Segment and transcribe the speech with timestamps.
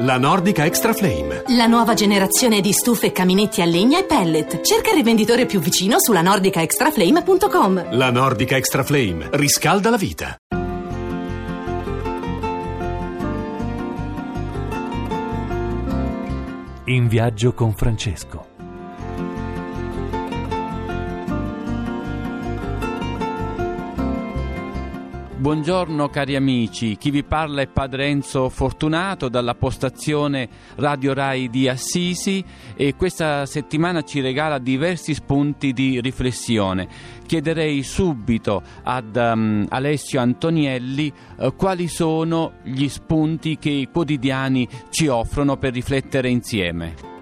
[0.00, 1.42] La Nordica Extra Flame.
[1.56, 4.60] La nuova generazione di stufe, caminetti a legna e pellet.
[4.60, 7.96] Cerca il rivenditore più vicino sulla nordicaextraflame.com.
[7.96, 10.36] La Nordica Extra Flame riscalda la vita.
[16.84, 18.57] In viaggio con Francesco.
[25.38, 31.68] Buongiorno cari amici, chi vi parla è Padre Enzo Fortunato dalla postazione Radio Rai di
[31.68, 36.88] Assisi e questa settimana ci regala diversi spunti di riflessione.
[37.24, 45.06] Chiederei subito ad um, Alessio Antonielli uh, quali sono gli spunti che i quotidiani ci
[45.06, 47.17] offrono per riflettere insieme.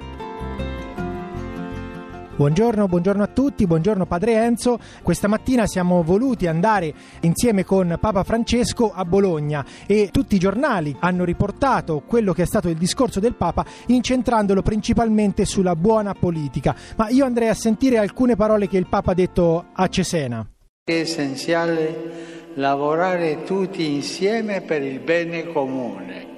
[2.37, 4.79] Buongiorno, buongiorno a tutti, buongiorno Padre Enzo.
[5.03, 10.95] Questa mattina siamo voluti andare insieme con Papa Francesco a Bologna e tutti i giornali
[11.01, 16.77] hanno riportato quello che è stato il discorso del Papa incentrandolo principalmente sulla buona politica.
[16.97, 20.47] Ma io andrei a sentire alcune parole che il Papa ha detto a Cesena.
[20.85, 26.37] È essenziale lavorare tutti insieme per il bene comune.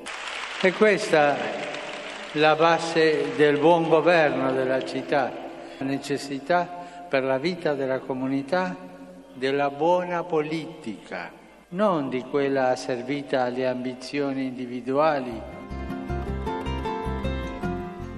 [0.63, 1.67] E questa è
[2.35, 5.47] la base del buon governo della città
[5.81, 6.65] necessità
[7.09, 8.77] per la vita della comunità
[9.35, 11.31] della buona politica,
[11.71, 15.58] non di quella servita alle ambizioni individuali.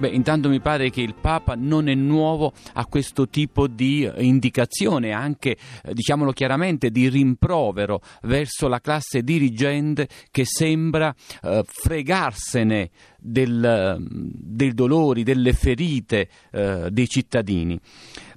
[0.01, 4.23] Beh, intanto mi pare che il Papa non è nuovo a questo tipo di eh,
[4.23, 12.89] indicazione, anche, eh, diciamolo chiaramente, di rimprovero verso la classe dirigente che sembra eh, fregarsene
[13.19, 17.79] del, dei dolori, delle ferite eh, dei cittadini.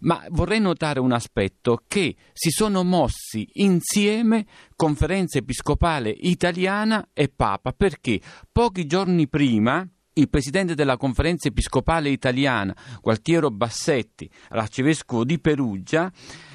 [0.01, 4.45] Ma vorrei notare un aspetto che si sono mossi insieme
[4.77, 8.21] conferenza episcopale italiana e Papa perché
[8.53, 16.11] pochi giorni prima il presidente della conferenza episcopale italiana, Gualtiero Bassetti, l'arcivescovo di Perugia,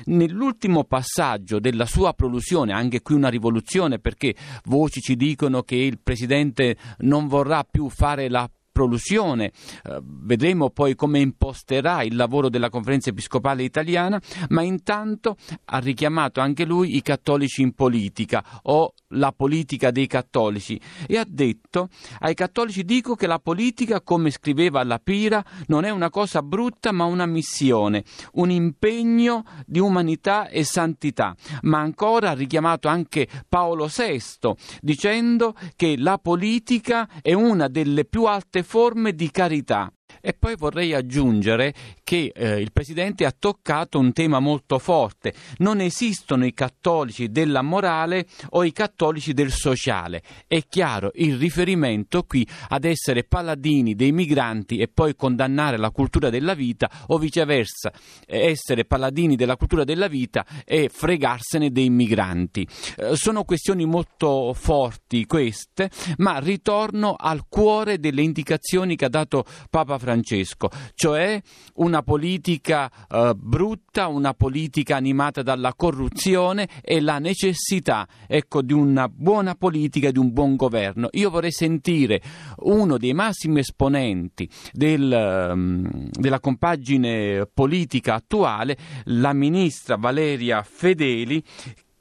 [0.05, 4.35] nell'ultimo passaggio della sua prolusione, anche qui una rivoluzione perché
[4.65, 9.51] voci ci dicono che il presidente non vorrà più fare la prolusione,
[9.83, 15.35] eh, vedremo poi come imposterà il lavoro della conferenza episcopale italiana, ma intanto
[15.65, 21.25] ha richiamato anche lui i cattolici in politica o la politica dei cattolici e ha
[21.27, 26.41] detto ai cattolici dico che la politica, come scriveva la Pira, non è una cosa
[26.41, 28.03] brutta ma una missione,
[28.33, 35.95] un impegno di umanità e santità, ma ancora ha richiamato anche Paolo VI dicendo che
[35.97, 39.91] la politica è una delle più alte forme di carità.
[40.21, 45.33] E poi vorrei aggiungere che eh, il Presidente ha toccato un tema molto forte.
[45.57, 50.21] Non esistono i cattolici della morale o i cattolici del sociale.
[50.47, 56.29] È chiaro il riferimento qui ad essere paladini dei migranti e poi condannare la cultura
[56.29, 57.91] della vita o viceversa
[58.25, 62.67] essere paladini della cultura della vita e fregarsene dei migranti.
[62.97, 69.45] Eh, sono questioni molto forti queste, ma ritorno al cuore delle indicazioni che ha dato
[69.69, 71.41] Papa Francesco cioè
[71.75, 79.07] una politica eh, brutta, una politica animata dalla corruzione e la necessità ecco, di una
[79.07, 81.07] buona politica e di un buon governo.
[81.11, 82.21] Io vorrei sentire
[82.57, 91.43] uno dei massimi esponenti del, um, della compagine politica attuale, la ministra Valeria Fedeli,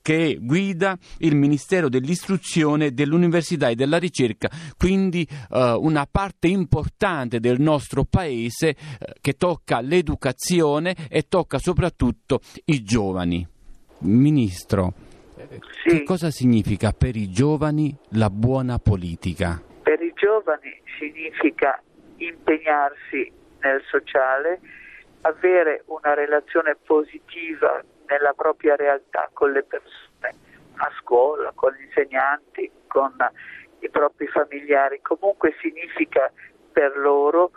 [0.08, 4.48] che guida il Ministero dell'Istruzione, dell'Università e della Ricerca,
[4.78, 8.76] quindi eh, una parte importante del nostro Paese eh,
[9.20, 13.46] che tocca l'educazione e tocca soprattutto i giovani.
[13.98, 14.94] Ministro,
[15.82, 15.90] sì.
[15.90, 19.62] che cosa significa per i giovani la buona politica?
[19.82, 21.82] Per i giovani significa
[22.16, 23.30] impegnarsi
[23.60, 24.58] nel sociale,
[25.20, 30.34] avere una relazione positiva nella propria realtà con le persone,
[30.76, 33.14] a scuola, con gli insegnanti, con
[33.80, 35.00] i propri familiari.
[35.02, 36.30] Comunque significa
[36.72, 37.52] per loro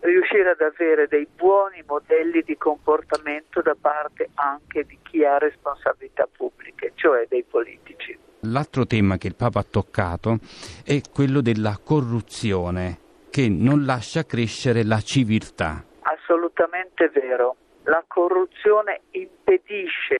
[0.00, 6.28] riuscire ad avere dei buoni modelli di comportamento da parte anche di chi ha responsabilità
[6.30, 8.16] pubbliche, cioè dei politici.
[8.40, 10.38] L'altro tema che il Papa ha toccato
[10.84, 12.98] è quello della corruzione
[13.30, 15.84] che non lascia crescere la civiltà.
[16.02, 20.18] Assolutamente vero la corruzione impedisce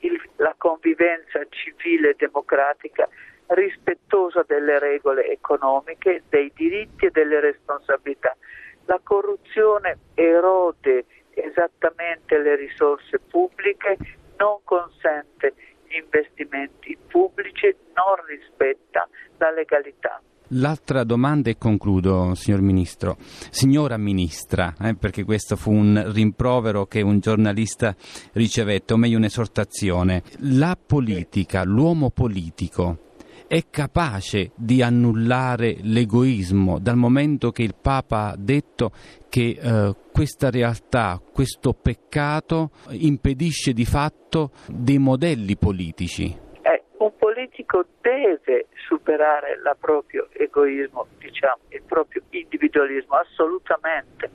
[0.00, 3.08] il, la convivenza civile e democratica
[3.48, 8.36] rispettosa delle regole economiche, dei diritti e delle responsabilità.
[8.84, 13.96] La corruzione erode esattamente le risorse pubbliche,
[14.36, 15.54] non consente
[15.86, 20.20] gli investimenti pubblici, non rispetta la legalità.
[20.52, 23.18] L'altra domanda e concludo, signor Ministro.
[23.50, 27.94] Signora Ministra, eh, perché questo fu un rimprovero che un giornalista
[28.32, 30.22] ricevette, o meglio un'esortazione.
[30.38, 33.06] La politica, l'uomo politico,
[33.46, 38.92] è capace di annullare l'egoismo dal momento che il Papa ha detto
[39.28, 46.46] che eh, questa realtà, questo peccato impedisce di fatto dei modelli politici.
[47.58, 54.30] Politico deve superare il proprio egoismo, diciamo, il proprio individualismo, assolutamente,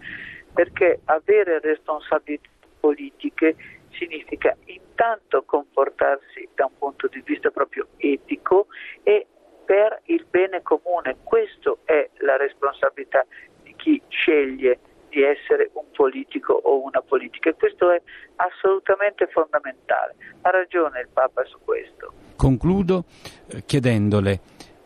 [0.53, 2.49] perché avere responsabilità
[2.81, 3.55] politiche
[3.91, 8.67] significa intanto comportarsi da un punto di vista proprio etico
[9.03, 9.25] e
[9.63, 11.15] per il bene comune.
[11.23, 13.25] Questa è la responsabilità
[13.61, 18.01] di chi sceglie di essere un politico o una politica e questo è
[18.35, 20.15] assolutamente fondamentale.
[20.41, 22.22] Ha ragione il Papa su questo.
[22.35, 23.05] Concludo
[23.47, 24.39] eh, chiedendole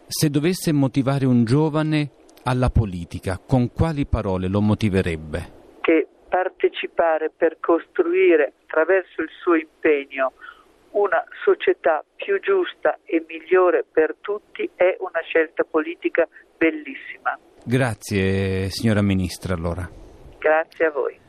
[0.08, 2.12] se dovesse motivare un giovane
[2.44, 5.56] alla politica, con quali parole lo motiverebbe?
[5.82, 10.34] Che partecipare per costruire attraverso il suo impegno
[10.92, 16.28] una società più giusta e migliore per tutti è una scelta politica
[16.58, 17.38] bellissima.
[17.64, 19.88] Grazie signora Ministra allora.
[20.40, 21.20] Grazie a voi.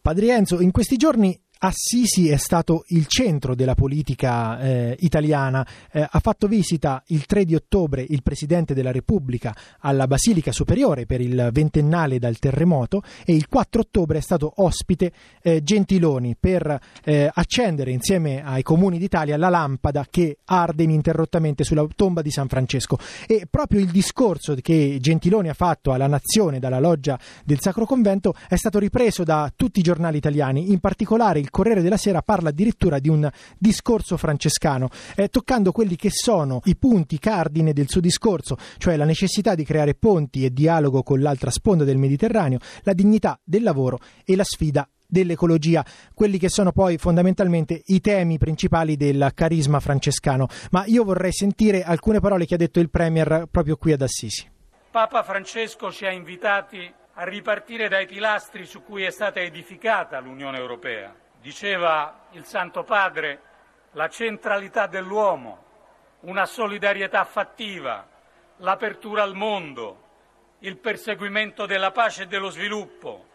[0.00, 5.66] Padre Enzo, in questi giorni Assisi è stato il centro della politica eh, italiana.
[5.92, 11.04] Eh, ha fatto visita il 3 di ottobre il Presidente della Repubblica alla Basilica Superiore
[11.04, 15.12] per il ventennale dal terremoto e il 4 ottobre è stato ospite
[15.42, 21.86] eh, Gentiloni per eh, accendere insieme ai comuni d'Italia la lampada che arde ininterrottamente sulla
[21.94, 22.98] tomba di San Francesco.
[23.26, 28.34] E proprio il discorso che Gentiloni ha fatto alla nazione dalla loggia del Sacro Convento
[28.48, 32.48] è stato ripreso da tutti i giornali italiani, in particolare il Corriere della Sera parla
[32.48, 38.00] addirittura di un discorso francescano, eh, toccando quelli che sono i punti cardine del suo
[38.00, 42.92] discorso, cioè la necessità di creare ponti e dialogo con l'altra sponda del Mediterraneo, la
[42.92, 48.96] dignità del lavoro e la sfida dell'ecologia, quelli che sono poi fondamentalmente i temi principali
[48.96, 50.46] del carisma francescano.
[50.70, 54.48] Ma io vorrei sentire alcune parole che ha detto il Premier proprio qui ad Assisi.
[54.90, 60.58] Papa Francesco ci ha invitati a ripartire dai pilastri su cui è stata edificata l'Unione
[60.58, 63.40] Europea diceva il Santo Padre,
[63.92, 65.64] la centralità dell'uomo,
[66.20, 68.06] una solidarietà fattiva,
[68.58, 70.08] l'apertura al mondo,
[70.60, 73.26] il perseguimento della pace e dello sviluppo,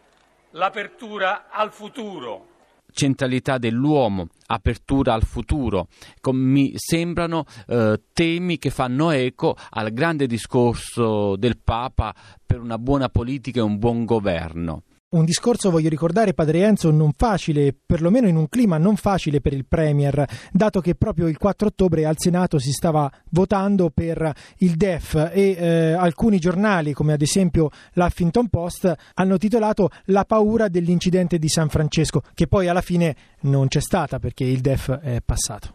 [0.51, 2.53] l'apertura al futuro.
[2.91, 5.87] Centralità dell'uomo, apertura al futuro,
[6.31, 12.13] mi sembrano eh, temi che fanno eco al grande discorso del Papa
[12.45, 17.13] per una buona politica e un buon governo un discorso, voglio ricordare, Padre Enzo, non
[17.15, 21.67] facile, perlomeno in un clima non facile per il Premier, dato che proprio il 4
[21.67, 27.21] ottobre al Senato si stava votando per il DEF e eh, alcuni giornali, come ad
[27.21, 33.15] esempio l'Huffington Post, hanno titolato La paura dell'incidente di San Francesco, che poi alla fine
[33.41, 35.74] non c'è stata perché il DEF è passato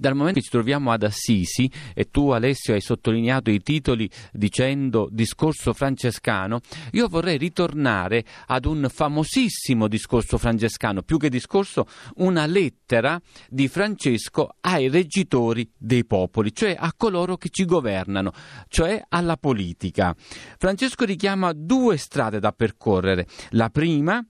[0.00, 5.08] dal momento che ci troviamo ad Assisi e tu Alessio hai sottolineato i titoli dicendo
[5.10, 6.60] discorso francescano,
[6.92, 11.86] io vorrei ritornare ad un famosissimo discorso francescano, più che discorso
[12.16, 13.20] una lettera
[13.50, 18.32] di Francesco ai reggitori dei popoli, cioè a coloro che ci governano,
[18.68, 20.16] cioè alla politica.
[20.56, 23.26] Francesco richiama due strade da percorrere.
[23.50, 24.24] La prima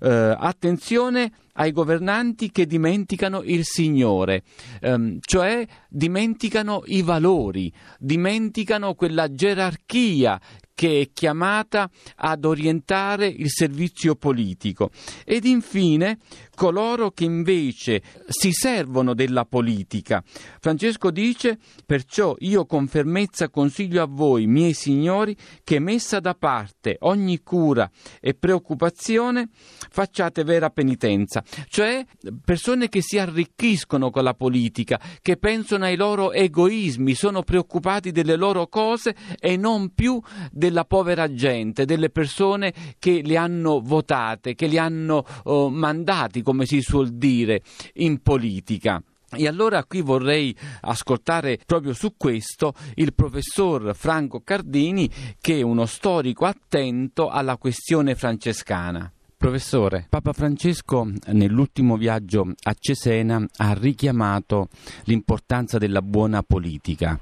[0.00, 4.42] eh, attenzione ai governanti che dimenticano il Signore,
[4.80, 10.40] ehm, cioè dimenticano i valori, dimenticano quella gerarchia
[10.74, 14.90] che è chiamata ad orientare il servizio politico.
[15.24, 16.18] Ed infine
[16.54, 20.22] coloro che invece si servono della politica.
[20.60, 26.96] Francesco dice perciò io con fermezza consiglio a voi, miei signori, che messa da parte
[27.00, 27.90] ogni cura
[28.20, 29.48] e preoccupazione
[29.90, 32.04] facciate vera penitenza, cioè
[32.44, 38.36] persone che si arricchiscono con la politica, che pensano ai loro egoismi, sono preoccupati delle
[38.36, 44.66] loro cose e non più della povera gente, delle persone che le hanno votate, che
[44.66, 47.62] li hanno oh, mandati, come si suol dire,
[47.94, 49.02] in politica.
[49.34, 55.86] E allora qui vorrei ascoltare proprio su questo il professor Franco Cardini, che è uno
[55.86, 59.10] storico attento alla questione francescana.
[59.36, 64.68] Professore, Papa Francesco nell'ultimo viaggio a Cesena ha richiamato
[65.04, 67.18] l'importanza della buona politica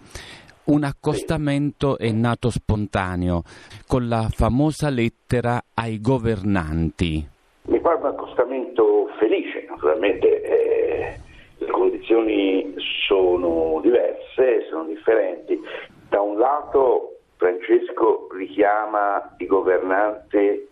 [0.65, 3.43] un accostamento è nato spontaneo
[3.87, 7.27] con la famosa lettera ai governanti.
[7.63, 11.21] Mi pare un accostamento felice, naturalmente eh,
[11.59, 12.75] le condizioni
[13.07, 15.61] sono diverse, sono differenti.
[16.09, 20.69] Da un lato Francesco richiama i governanti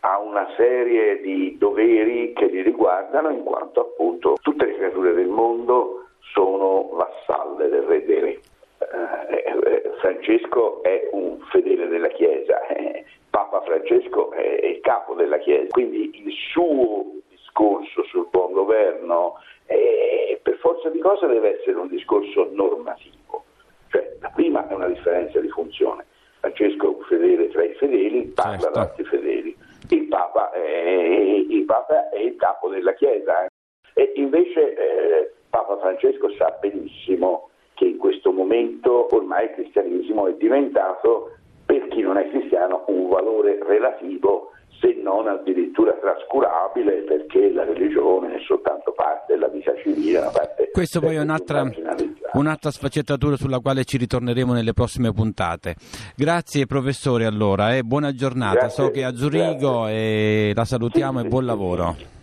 [0.00, 5.28] a una serie di doveri che li riguardano in quanto appunto tutte le creature del
[5.28, 8.40] mondo sono vassalle del re dei re.
[8.78, 13.04] Eh, eh, Francesco è un fedele della Chiesa, eh,
[13.38, 19.34] Papa Francesco è il capo della Chiesa, quindi il suo discorso sul buon governo
[19.66, 23.44] eh, per forza di cosa deve essere un discorso normativo,
[23.90, 26.04] cioè la prima è una differenza di funzione.
[26.40, 28.66] Francesco è un fedele tra i fedeli, parla certo.
[28.66, 29.56] ad altri fedeli,
[29.90, 33.50] il Papa, è, il Papa è il capo della Chiesa eh.
[33.94, 40.32] e invece eh, Papa Francesco sa benissimo che in questo momento ormai il cristianesimo è
[40.34, 41.37] diventato,
[42.88, 49.72] un valore relativo se non addirittura trascurabile perché la religione è soltanto parte della vita
[49.82, 50.18] civile.
[50.18, 51.68] Una parte Questo poi è un'altra,
[52.32, 55.74] un'altra, sfaccettatura sulla quale ci ritorneremo nelle prossime puntate.
[56.16, 57.82] Grazie professore allora, eh.
[57.82, 62.17] buona giornata, grazie, so che è a Zurigo e la salutiamo sì, e buon lavoro.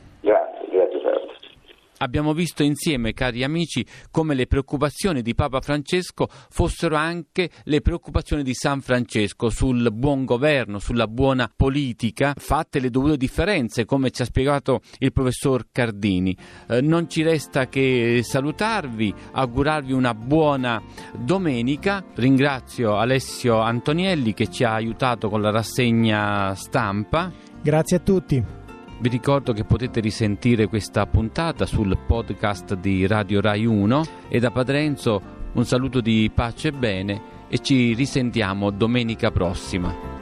[2.00, 8.44] Abbiamo visto insieme, cari amici, come le preoccupazioni di Papa Francesco fossero anche le preoccupazioni
[8.44, 14.22] di San Francesco sul buon governo, sulla buona politica, fatte le dovute differenze, come ci
[14.22, 16.36] ha spiegato il professor Cardini.
[16.68, 20.82] Eh, non ci resta che salutarvi, augurarvi una buona
[21.18, 22.04] domenica.
[22.16, 27.32] Ringrazio Alessio Antonielli che ci ha aiutato con la rassegna stampa.
[27.62, 28.64] Grazie a tutti.
[28.98, 34.52] Vi ricordo che potete risentire questa puntata sul podcast di Radio Rai 1 e da
[34.52, 35.22] Padre Enzo
[35.54, 40.14] un saluto di pace e bene e ci risentiamo domenica prossima.